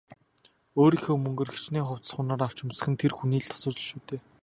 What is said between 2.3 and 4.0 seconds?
авч өмсөх нь тэр хүний л асуудал